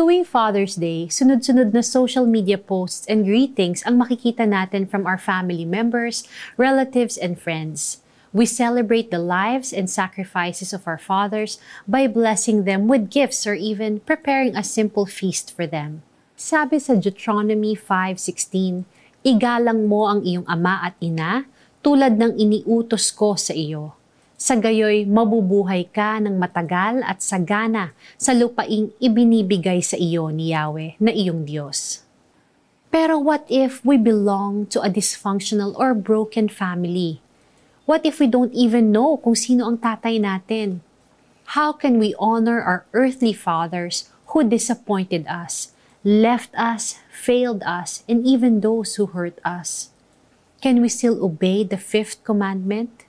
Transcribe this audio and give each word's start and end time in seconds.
Tuwing 0.00 0.24
Father's 0.24 0.80
Day, 0.80 1.12
sunod-sunod 1.12 1.76
na 1.76 1.84
social 1.84 2.24
media 2.24 2.56
posts 2.56 3.04
and 3.04 3.28
greetings 3.28 3.84
ang 3.84 4.00
makikita 4.00 4.48
natin 4.48 4.88
from 4.88 5.04
our 5.04 5.20
family 5.20 5.68
members, 5.68 6.24
relatives, 6.56 7.20
and 7.20 7.36
friends. 7.36 8.00
We 8.32 8.48
celebrate 8.48 9.12
the 9.12 9.20
lives 9.20 9.76
and 9.76 9.92
sacrifices 9.92 10.72
of 10.72 10.88
our 10.88 10.96
fathers 10.96 11.60
by 11.84 12.08
blessing 12.08 12.64
them 12.64 12.88
with 12.88 13.12
gifts 13.12 13.44
or 13.44 13.52
even 13.52 14.00
preparing 14.00 14.56
a 14.56 14.64
simple 14.64 15.04
feast 15.04 15.52
for 15.52 15.68
them. 15.68 16.00
Sabi 16.32 16.80
sa 16.80 16.96
Deuteronomy 16.96 17.76
5.16, 17.76 18.88
Igalang 19.20 19.84
mo 19.84 20.08
ang 20.08 20.24
iyong 20.24 20.48
ama 20.48 20.80
at 20.80 20.96
ina 21.04 21.44
tulad 21.84 22.16
ng 22.16 22.40
iniutos 22.40 23.12
ko 23.12 23.36
sa 23.36 23.52
iyo 23.52 23.99
sa 24.40 24.56
gayoy, 24.56 25.04
mabubuhay 25.04 25.92
ka 25.92 26.16
ng 26.16 26.40
matagal 26.40 27.04
at 27.04 27.20
sagana 27.20 27.92
sa 28.16 28.32
lupaing 28.32 28.88
ibinibigay 28.96 29.84
sa 29.84 30.00
iyo 30.00 30.32
ni 30.32 30.56
Yahweh 30.56 30.96
na 30.96 31.12
iyong 31.12 31.44
Diyos. 31.44 32.08
Pero 32.88 33.20
what 33.20 33.44
if 33.52 33.84
we 33.84 34.00
belong 34.00 34.64
to 34.72 34.80
a 34.80 34.88
dysfunctional 34.88 35.76
or 35.76 35.92
broken 35.92 36.48
family? 36.48 37.20
What 37.84 38.08
if 38.08 38.16
we 38.16 38.32
don't 38.32 38.56
even 38.56 38.88
know 38.88 39.20
kung 39.20 39.36
sino 39.36 39.68
ang 39.68 39.76
tatay 39.76 40.16
natin? 40.16 40.80
How 41.60 41.76
can 41.76 42.00
we 42.00 42.16
honor 42.16 42.64
our 42.64 42.88
earthly 42.96 43.36
fathers 43.36 44.08
who 44.32 44.40
disappointed 44.48 45.28
us, 45.28 45.76
left 46.00 46.56
us, 46.56 46.96
failed 47.12 47.60
us, 47.68 48.08
and 48.08 48.24
even 48.24 48.64
those 48.64 48.96
who 48.96 49.12
hurt 49.12 49.36
us? 49.44 49.92
Can 50.64 50.80
we 50.80 50.88
still 50.88 51.20
obey 51.20 51.60
the 51.60 51.76
fifth 51.76 52.24
commandment? 52.24 53.04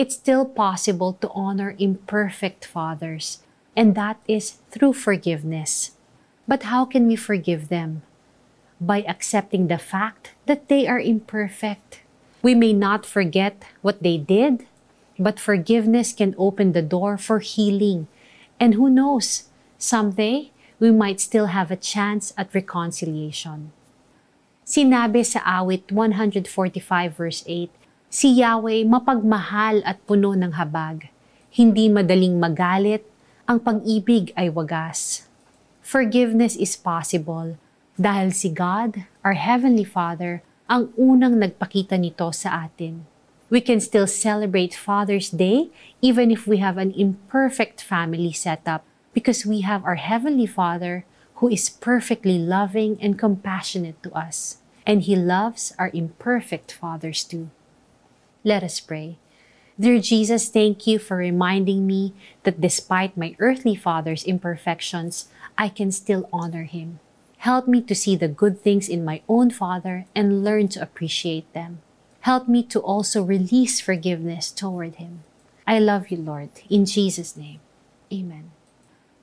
It's 0.00 0.16
still 0.16 0.46
possible 0.46 1.12
to 1.20 1.28
honor 1.36 1.76
imperfect 1.76 2.64
fathers, 2.64 3.44
and 3.76 3.92
that 3.92 4.16
is 4.24 4.56
through 4.72 4.94
forgiveness. 4.96 5.92
But 6.48 6.72
how 6.72 6.86
can 6.86 7.06
we 7.06 7.16
forgive 7.16 7.68
them? 7.68 8.00
By 8.80 9.04
accepting 9.04 9.68
the 9.68 9.76
fact 9.76 10.32
that 10.46 10.72
they 10.72 10.88
are 10.88 10.98
imperfect. 10.98 12.00
We 12.40 12.54
may 12.54 12.72
not 12.72 13.04
forget 13.04 13.62
what 13.82 14.02
they 14.02 14.16
did, 14.16 14.64
but 15.18 15.36
forgiveness 15.38 16.16
can 16.16 16.34
open 16.38 16.72
the 16.72 16.80
door 16.80 17.18
for 17.18 17.40
healing. 17.40 18.08
And 18.58 18.72
who 18.72 18.88
knows, 18.88 19.52
someday 19.76 20.48
we 20.80 20.90
might 20.90 21.20
still 21.20 21.52
have 21.52 21.70
a 21.70 21.76
chance 21.76 22.32
at 22.40 22.54
reconciliation. 22.54 23.76
Sinabi 24.64 25.28
sa 25.28 25.44
awit 25.44 25.92
145 25.92 26.48
verse 27.12 27.44
8, 27.44 27.68
Si 28.10 28.42
Yahweh 28.42 28.82
mapagmahal 28.90 29.86
at 29.86 30.02
puno 30.02 30.34
ng 30.34 30.58
habag. 30.58 31.14
Hindi 31.54 31.86
madaling 31.86 32.42
magalit, 32.42 33.06
ang 33.46 33.62
pag-ibig 33.62 34.34
ay 34.34 34.50
wagas. 34.50 35.30
Forgiveness 35.78 36.58
is 36.58 36.74
possible 36.74 37.54
dahil 37.94 38.34
si 38.34 38.50
God, 38.50 39.06
our 39.22 39.38
Heavenly 39.38 39.86
Father, 39.86 40.42
ang 40.66 40.90
unang 40.98 41.38
nagpakita 41.38 41.94
nito 42.02 42.26
sa 42.34 42.66
atin. 42.66 43.06
We 43.46 43.62
can 43.62 43.78
still 43.78 44.10
celebrate 44.10 44.74
Father's 44.74 45.30
Day 45.30 45.70
even 46.02 46.34
if 46.34 46.50
we 46.50 46.58
have 46.58 46.82
an 46.82 46.90
imperfect 46.98 47.78
family 47.78 48.34
setup 48.34 48.82
because 49.14 49.46
we 49.46 49.62
have 49.62 49.86
our 49.86 50.02
Heavenly 50.02 50.50
Father 50.50 51.06
who 51.38 51.46
is 51.46 51.70
perfectly 51.70 52.42
loving 52.42 52.98
and 52.98 53.14
compassionate 53.14 54.02
to 54.02 54.10
us. 54.18 54.58
And 54.82 55.06
He 55.06 55.14
loves 55.14 55.70
our 55.78 55.94
imperfect 55.94 56.74
fathers 56.74 57.22
too. 57.22 57.54
Let 58.44 58.64
us 58.64 58.80
pray. 58.80 59.18
Dear 59.80 60.00
Jesus, 60.00 60.48
thank 60.48 60.86
you 60.86 60.98
for 60.98 61.16
reminding 61.16 61.86
me 61.86 62.12
that 62.44 62.60
despite 62.60 63.16
my 63.16 63.36
earthly 63.38 63.74
father's 63.74 64.24
imperfections, 64.24 65.28
I 65.56 65.68
can 65.68 65.92
still 65.92 66.28
honor 66.32 66.64
him. 66.64 67.00
Help 67.44 67.68
me 67.68 67.80
to 67.88 67.94
see 67.94 68.16
the 68.16 68.28
good 68.28 68.60
things 68.60 68.88
in 68.88 69.04
my 69.04 69.24
own 69.28 69.48
father 69.48 70.04
and 70.14 70.44
learn 70.44 70.68
to 70.76 70.82
appreciate 70.82 71.48
them. 71.52 71.80
Help 72.28 72.48
me 72.48 72.62
to 72.68 72.80
also 72.80 73.24
release 73.24 73.80
forgiveness 73.80 74.50
toward 74.50 74.96
him. 74.96 75.24
I 75.66 75.78
love 75.78 76.12
you, 76.12 76.18
Lord. 76.20 76.50
In 76.68 76.84
Jesus' 76.84 77.36
name. 77.36 77.60
Amen. 78.12 78.52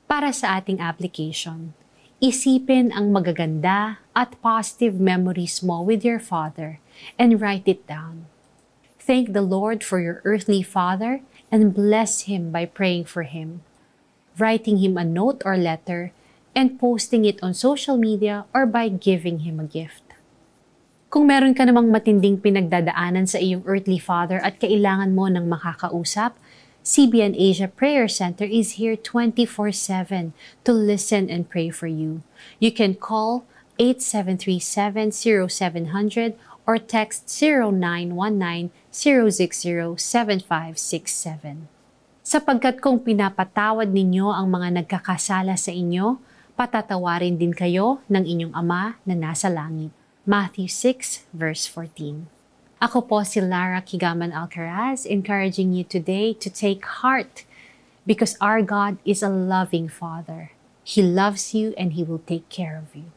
Para 0.09 0.33
sa 0.33 0.57
ating 0.57 0.81
application, 0.81 1.77
isipin 2.17 2.89
ang 2.89 3.13
magaganda 3.13 4.01
at 4.17 4.33
positive 4.41 4.97
memories 4.97 5.61
mo 5.61 5.85
with 5.85 6.01
your 6.01 6.17
father 6.17 6.81
and 7.21 7.37
write 7.37 7.69
it 7.69 7.85
down. 7.85 8.25
Thank 9.07 9.31
the 9.31 9.39
Lord 9.39 9.87
for 9.87 10.03
your 10.03 10.19
earthly 10.27 10.59
father 10.59 11.23
and 11.47 11.71
bless 11.71 12.27
him 12.27 12.51
by 12.51 12.67
praying 12.67 13.07
for 13.07 13.23
him, 13.23 13.63
writing 14.35 14.83
him 14.83 14.99
a 14.99 15.07
note 15.07 15.39
or 15.47 15.55
letter, 15.55 16.11
and 16.51 16.75
posting 16.75 17.23
it 17.23 17.39
on 17.39 17.55
social 17.55 17.95
media 17.95 18.43
or 18.51 18.67
by 18.67 18.91
giving 18.91 19.47
him 19.47 19.63
a 19.63 19.65
gift. 19.69 20.03
Kung 21.07 21.23
meron 21.23 21.55
ka 21.55 21.63
namang 21.63 21.87
matinding 21.87 22.43
pinagdadaanan 22.43 23.31
sa 23.31 23.39
iyong 23.39 23.63
earthly 23.63 23.95
father 23.95 24.43
at 24.43 24.59
kailangan 24.59 25.15
mo 25.15 25.31
ng 25.31 25.47
makakausap, 25.47 26.35
CBN 26.83 27.31
Asia 27.39 27.71
Prayer 27.71 28.11
Center 28.11 28.43
is 28.43 28.75
here 28.75 28.99
24-7 28.99 30.35
to 30.67 30.75
listen 30.75 31.31
and 31.31 31.47
pray 31.47 31.71
for 31.71 31.87
you. 31.87 32.27
You 32.59 32.75
can 32.75 32.99
call 32.99 33.47
8737-0700 33.79 36.35
or 36.67 36.77
text 36.77 37.31
0919-060-7567. 38.97 41.69
Sapagkat 42.25 42.81
kung 42.81 42.97
pinapatawad 42.99 43.93
ninyo 43.93 44.33
ang 44.33 44.49
mga 44.49 44.81
nagkakasala 44.81 45.53
sa 45.53 45.69
inyo, 45.69 46.17
patatawarin 46.57 47.37
din 47.37 47.53
kayo 47.53 48.01
ng 48.09 48.25
inyong 48.25 48.57
Ama 48.57 48.97
na 49.05 49.13
nasa 49.13 49.53
langit. 49.53 49.93
Matthew 50.25 50.65
6 50.67 51.29
verse 51.29 51.69
14. 51.69 52.25
Ako 52.81 53.05
po 53.05 53.21
si 53.21 53.37
Lara 53.39 53.85
Kigaman 53.85 54.33
Alcaraz, 54.33 55.05
encouraging 55.05 55.77
you 55.77 55.85
today 55.85 56.33
to 56.33 56.49
take 56.49 57.05
heart 57.05 57.45
because 58.03 58.35
our 58.41 58.65
God 58.65 58.97
is 59.05 59.21
a 59.21 59.29
loving 59.29 59.85
Father. 59.87 60.49
He 60.83 61.05
loves 61.05 61.53
you 61.53 61.77
and 61.77 61.93
He 61.93 62.01
will 62.03 62.25
take 62.25 62.49
care 62.49 62.77
of 62.77 62.93
you. 62.97 63.16